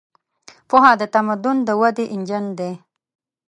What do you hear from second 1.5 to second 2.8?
د ودې انجن دی.